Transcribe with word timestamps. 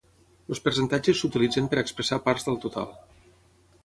Els 0.53 0.61
percentatges 0.67 1.19
s’utilitzen 1.19 1.67
per 1.73 1.79
expressar 1.81 2.19
parts 2.29 2.47
del 2.47 2.57
total. 2.65 2.91